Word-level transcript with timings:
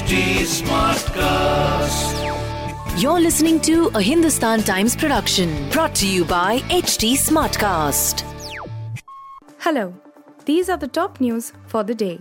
HT 0.00 0.48
Smartcast. 0.64 2.16
You're 3.02 3.20
listening 3.20 3.60
to 3.60 3.88
a 3.88 4.00
Hindustan 4.00 4.62
Times 4.62 4.96
production 4.96 5.68
brought 5.68 5.94
to 5.96 6.08
you 6.08 6.24
by 6.24 6.60
HT 6.70 7.18
Smartcast. 7.18 8.24
Hello, 9.58 9.94
these 10.46 10.70
are 10.70 10.78
the 10.78 10.88
top 10.88 11.20
news 11.20 11.52
for 11.66 11.84
the 11.84 11.94
day. 11.94 12.18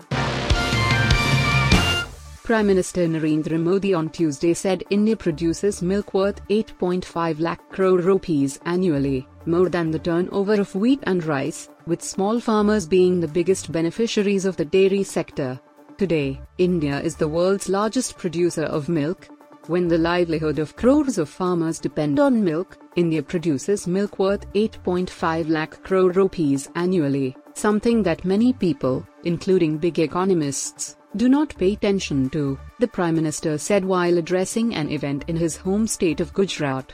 Prime 2.43 2.67
Minister 2.67 3.07
Narendra 3.07 3.57
Modi 3.57 3.93
on 3.93 4.09
Tuesday 4.09 4.53
said 4.53 4.83
India 4.89 5.15
produces 5.15 5.81
milk 5.81 6.13
worth 6.13 6.45
8.5 6.49 7.39
lakh 7.39 7.61
crore 7.69 7.99
rupees 7.99 8.59
annually, 8.65 9.25
more 9.45 9.69
than 9.69 9.89
the 9.89 9.99
turnover 9.99 10.55
of 10.59 10.75
wheat 10.75 10.99
and 11.03 11.23
rice, 11.23 11.69
with 11.87 12.03
small 12.03 12.41
farmers 12.41 12.85
being 12.85 13.21
the 13.21 13.27
biggest 13.29 13.71
beneficiaries 13.71 14.43
of 14.43 14.57
the 14.57 14.65
dairy 14.65 15.01
sector. 15.01 15.57
Today, 15.99 16.39
India 16.57 17.01
is 17.01 17.17
the 17.17 17.27
world's 17.27 17.67
largest 17.67 18.17
producer 18.17 18.63
of 18.63 18.87
milk. 18.87 19.27
When 19.67 19.89
the 19.89 19.97
livelihood 19.97 20.57
of 20.57 20.77
crores 20.77 21.17
of 21.17 21.27
farmers 21.27 21.77
depend 21.77 22.21
on 22.21 22.41
milk, 22.41 22.77
India 22.95 23.21
produces 23.21 23.85
milk 23.85 24.17
worth 24.17 24.49
8.5 24.53 25.49
lakh 25.49 25.83
crore 25.83 26.11
rupees 26.11 26.69
annually, 26.75 27.35
something 27.53 28.01
that 28.03 28.23
many 28.23 28.53
people, 28.53 29.05
including 29.25 29.77
big 29.77 29.99
economists, 29.99 30.95
do 31.17 31.27
not 31.27 31.57
pay 31.57 31.73
attention 31.73 32.29
to, 32.29 32.57
the 32.79 32.87
Prime 32.87 33.15
Minister 33.15 33.57
said 33.57 33.83
while 33.83 34.17
addressing 34.17 34.75
an 34.75 34.89
event 34.89 35.25
in 35.27 35.35
his 35.35 35.57
home 35.57 35.85
state 35.85 36.21
of 36.21 36.33
Gujarat. 36.33 36.93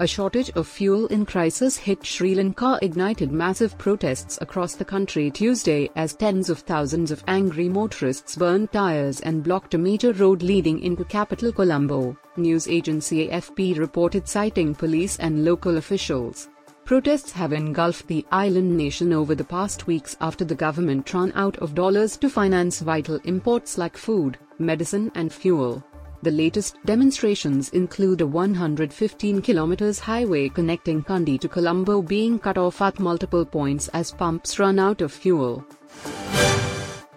A 0.00 0.06
shortage 0.06 0.48
of 0.56 0.66
fuel 0.66 1.08
in 1.08 1.26
crisis 1.26 1.76
hit 1.76 2.06
Sri 2.06 2.34
Lanka 2.34 2.78
ignited 2.80 3.30
massive 3.30 3.76
protests 3.76 4.38
across 4.40 4.74
the 4.74 4.84
country 4.84 5.30
Tuesday 5.30 5.90
as 5.94 6.14
tens 6.14 6.48
of 6.48 6.60
thousands 6.60 7.10
of 7.10 7.22
angry 7.28 7.68
motorists 7.68 8.34
burned 8.34 8.72
tires 8.72 9.20
and 9.20 9.42
blocked 9.44 9.74
a 9.74 9.78
major 9.78 10.14
road 10.14 10.42
leading 10.42 10.80
into 10.80 11.04
capital 11.04 11.52
Colombo, 11.52 12.16
news 12.38 12.66
agency 12.66 13.28
AFP 13.28 13.78
reported 13.78 14.26
citing 14.26 14.74
police 14.74 15.18
and 15.18 15.44
local 15.44 15.76
officials. 15.76 16.48
Protests 16.86 17.32
have 17.32 17.52
engulfed 17.52 18.08
the 18.08 18.24
island 18.32 18.74
nation 18.74 19.12
over 19.12 19.34
the 19.34 19.44
past 19.44 19.86
weeks 19.86 20.16
after 20.22 20.46
the 20.46 20.54
government 20.54 21.12
ran 21.12 21.30
out 21.34 21.58
of 21.58 21.74
dollars 21.74 22.16
to 22.16 22.30
finance 22.30 22.80
vital 22.80 23.20
imports 23.24 23.76
like 23.76 23.98
food, 23.98 24.38
medicine 24.58 25.12
and 25.14 25.30
fuel. 25.30 25.84
The 26.22 26.30
latest 26.30 26.76
demonstrations 26.84 27.70
include 27.70 28.20
a 28.20 28.26
115 28.26 29.40
km 29.40 30.00
highway 30.00 30.50
connecting 30.50 31.02
Kandy 31.02 31.40
to 31.40 31.48
Colombo 31.48 32.02
being 32.02 32.38
cut 32.38 32.58
off 32.58 32.82
at 32.82 33.00
multiple 33.00 33.46
points 33.46 33.88
as 33.88 34.12
pumps 34.12 34.58
run 34.58 34.78
out 34.78 35.00
of 35.00 35.12
fuel. 35.12 35.64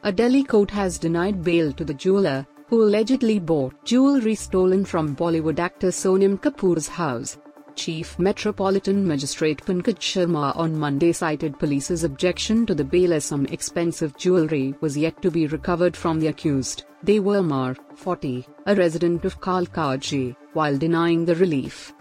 A 0.04 0.12
Delhi 0.12 0.46
court 0.46 0.72
has 0.72 0.98
denied 0.98 1.44
bail 1.44 1.74
to 1.74 1.84
the 1.84 1.94
jeweler, 1.94 2.48
who 2.68 2.82
allegedly 2.84 3.40
bought 3.40 3.74
jewelry 3.84 4.36
stolen 4.36 4.86
from 4.86 5.18
Bollywood 5.18 5.60
actor 5.60 5.90
Sonam 5.90 6.40
Kapoor's 6.40 6.88
house. 6.88 7.38
Chief 7.76 8.18
Metropolitan 8.20 9.06
Magistrate 9.08 9.64
Pankaj 9.66 9.98
Sharma 10.00 10.56
on 10.56 10.78
Monday 10.78 11.12
cited 11.12 11.58
police's 11.58 12.04
objection 12.04 12.66
to 12.66 12.76
the 12.76 12.84
bail 12.84 13.14
as 13.14 13.26
some 13.26 13.46
expensive 13.48 14.16
jewelry 14.16 14.76
was 14.82 14.96
yet 14.96 15.22
to 15.22 15.32
be 15.32 15.48
recovered 15.48 15.98
from 15.98 16.20
the 16.20 16.28
accused. 16.28 16.84
Were 17.06 17.76
40, 17.96 18.48
a 18.68 18.76
resident 18.76 19.26
of 19.26 19.42
Kalkaji, 19.42 20.36
while 20.54 20.78
denying 20.78 21.26
the 21.26 21.36
relief. 21.36 21.94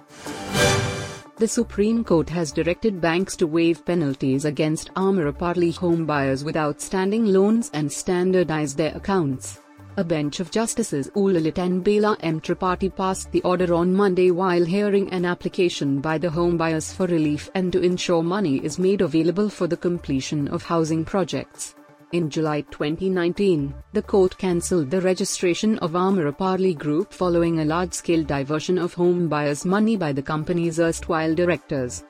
The 1.37 1.49
Supreme 1.49 2.05
Court 2.05 2.29
has 2.31 2.53
directed 2.53 3.01
banks 3.01 3.35
to 3.37 3.47
waive 3.47 3.85
penalties 3.85 4.45
against 4.45 4.93
Amrapali 4.95 5.75
home 5.75 6.07
buyers 6.07 6.45
with 6.45 6.57
outstanding 6.57 7.25
loans 7.25 7.71
and 7.73 7.91
standardize 7.91 8.77
their 8.77 8.95
accounts. 8.95 9.62
A 9.99 10.05
bench 10.05 10.41
of 10.41 10.51
Justices 10.51 11.11
Ulalit 11.15 11.59
and 11.59 11.85
Bela 11.85 12.17
M. 12.21 12.41
Tripathi 12.41 12.89
passed 12.97 13.31
the 13.31 13.43
order 13.43 13.75
on 13.75 13.93
Monday 13.93 14.31
while 14.31 14.65
hearing 14.65 15.11
an 15.11 15.27
application 15.27 16.01
by 16.01 16.17
the 16.17 16.31
home 16.31 16.57
buyers 16.57 16.91
for 16.91 17.07
relief 17.07 17.51
and 17.55 17.71
to 17.75 17.83
ensure 17.83 18.23
money 18.23 18.57
is 18.65 18.79
made 18.79 19.03
available 19.03 19.51
for 19.51 19.67
the 19.67 19.77
completion 19.77 20.49
of 20.49 20.63
housing 20.63 21.05
projects. 21.05 21.75
In 22.13 22.31
July 22.31 22.63
2019, 22.63 23.75
the 23.93 24.01
court 24.01 24.39
cancelled 24.39 24.91
the 24.91 25.03
registration 25.03 25.79
of 25.81 25.93
Amrapali 25.93 26.77
Group 26.77 27.13
following 27.13 27.61
a 27.61 27.65
large-scale 27.67 28.25
diversion 28.25 28.79
of 28.79 28.95
home 28.95 29.29
buyers' 29.29 29.67
money 29.67 29.99
by 29.99 30.11
the 30.11 30.23
company's 30.23 30.81
erstwhile 30.81 31.35
directors. 31.35 32.03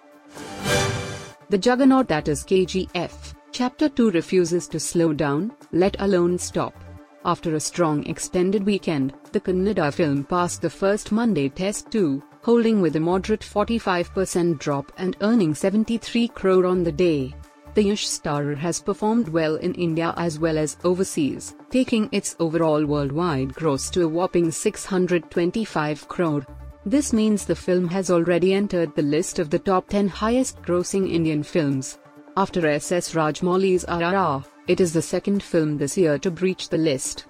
The 1.51 1.59
juggernaut 1.59 2.07
that 2.07 2.29
is 2.29 2.45
KGF, 2.45 3.35
Chapter 3.51 3.89
2 3.91 4.13
refuses 4.13 4.67
to 4.69 4.81
slow 4.81 5.13
down, 5.13 5.53
let 5.73 5.95
alone 5.99 6.39
stop. 6.39 6.75
After 7.25 7.55
a 7.55 7.61
strong 7.61 8.05
extended 8.07 8.67
weekend, 8.67 9.15
the 9.31 9.41
Kannada 9.41 9.93
film 9.93 10.25
passed 10.25 10.61
the 10.61 10.71
first 10.71 11.13
Monday 11.13 11.49
test 11.49 11.91
too, 11.91 12.21
holding 12.43 12.81
with 12.81 12.97
a 12.97 13.01
moderate 13.01 13.43
45% 13.43 14.59
drop 14.59 14.91
and 14.99 15.17
earning 15.21 15.55
73 15.55 16.27
crore 16.29 16.67
on 16.67 16.83
the 16.83 16.91
day. 16.91 17.33
The 17.75 17.85
Yash 17.85 18.09
star 18.09 18.55
has 18.57 18.83
performed 18.83 19.29
well 19.29 19.55
in 19.55 19.73
India 19.75 20.13
as 20.17 20.41
well 20.41 20.59
as 20.59 20.77
overseas, 20.83 21.55
taking 21.71 22.09
its 22.11 22.35
overall 22.41 22.85
worldwide 22.85 23.55
gross 23.55 23.89
to 23.91 24.03
a 24.03 24.09
whopping 24.09 24.51
625 24.51 26.09
crore. 26.09 26.45
This 26.85 27.13
means 27.13 27.45
the 27.45 27.55
film 27.55 27.87
has 27.89 28.11
already 28.11 28.53
entered 28.53 28.97
the 28.97 29.03
list 29.03 29.39
of 29.39 29.49
the 29.49 29.61
top 29.61 29.89
10 29.89 30.09
highest 30.09 30.61
grossing 30.63 31.09
Indian 31.09 31.45
films. 31.45 31.99
After 32.37 32.67
S.S. 32.67 33.15
Rajamouli's 33.15 33.85
RRR, 33.85 34.45
it 34.69 34.81
is 34.81 34.93
the 34.93 35.03
second 35.03 35.43
film 35.43 35.77
this 35.77 35.97
year 35.97 36.19
to 36.19 36.31
breach 36.31 36.69
the 36.69 36.79
list. 36.79 37.27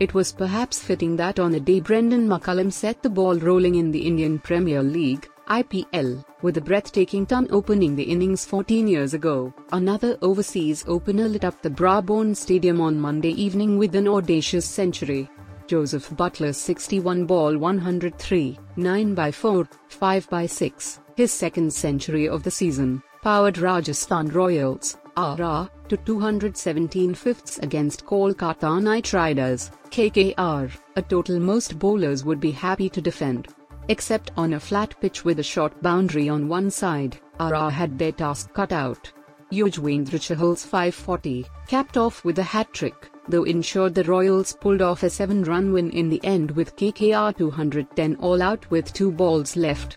It 0.00 0.14
was 0.14 0.32
perhaps 0.32 0.78
fitting 0.78 1.16
that 1.16 1.40
on 1.40 1.50
the 1.50 1.58
day 1.58 1.80
Brendon 1.80 2.28
McCullum 2.28 2.72
set 2.72 3.02
the 3.02 3.10
ball 3.10 3.36
rolling 3.36 3.74
in 3.74 3.90
the 3.90 4.06
Indian 4.06 4.38
Premier 4.38 4.82
League, 4.82 5.28
IPL, 5.48 6.24
with 6.42 6.56
a 6.58 6.60
breathtaking 6.60 7.26
ton 7.26 7.48
opening 7.50 7.96
the 7.96 8.02
innings 8.02 8.44
14 8.44 8.86
years 8.86 9.14
ago, 9.14 9.52
another 9.72 10.16
overseas 10.22 10.84
opener 10.86 11.26
lit 11.26 11.44
up 11.44 11.60
the 11.62 11.70
Brabourne 11.70 12.36
Stadium 12.36 12.80
on 12.80 13.00
Monday 13.00 13.30
evening 13.30 13.78
with 13.78 13.94
an 13.94 14.06
audacious 14.06 14.66
century. 14.66 15.28
Joseph 15.66 16.10
Buttler's 16.10 16.58
61 16.58 17.26
ball 17.26 17.58
103, 17.58 18.58
9 18.76 19.14
by 19.14 19.30
4, 19.30 19.68
5 19.88 20.30
by 20.30 20.46
6, 20.46 21.00
his 21.16 21.32
second 21.32 21.72
century 21.72 22.28
of 22.28 22.42
the 22.42 22.50
season, 22.50 23.02
powered 23.22 23.58
Rajasthan 23.58 24.28
Royals, 24.28 24.96
RR, 25.16 25.68
to 25.88 25.96
217 25.96 27.14
fifths 27.14 27.58
against 27.58 28.04
Kolkata 28.04 28.82
Knight 28.82 29.12
Riders, 29.12 29.70
KKR, 29.90 30.70
a 30.96 31.02
total 31.02 31.40
most 31.40 31.78
bowlers 31.78 32.24
would 32.24 32.40
be 32.40 32.50
happy 32.50 32.88
to 32.88 33.00
defend. 33.00 33.48
Except 33.88 34.30
on 34.36 34.52
a 34.52 34.60
flat 34.60 34.94
pitch 35.00 35.24
with 35.24 35.38
a 35.38 35.42
short 35.42 35.82
boundary 35.82 36.28
on 36.28 36.48
one 36.48 36.70
side, 36.70 37.18
RR 37.40 37.70
had 37.70 37.98
their 37.98 38.12
task 38.12 38.52
cut 38.52 38.72
out. 38.72 39.12
Yuzvendra 39.50 40.20
Chahal's 40.20 40.64
540, 40.64 41.46
capped 41.66 41.96
off 41.96 42.22
with 42.22 42.38
a 42.38 42.42
hat-trick, 42.42 43.10
though 43.28 43.44
ensured 43.44 43.94
the 43.94 44.04
Royals 44.04 44.52
pulled 44.52 44.82
off 44.82 45.02
a 45.02 45.06
7-run 45.06 45.72
win 45.72 45.90
in 45.90 46.10
the 46.10 46.20
end 46.22 46.50
with 46.50 46.76
KKR 46.76 47.36
210 47.36 48.16
all 48.16 48.42
out 48.42 48.70
with 48.70 48.92
two 48.92 49.10
balls 49.10 49.56
left. 49.56 49.96